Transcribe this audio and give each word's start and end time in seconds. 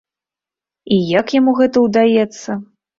І 0.97 0.99
як 1.19 1.37
яму 1.39 1.57
гэта 1.63 1.77
ўдаецца? 1.87 2.63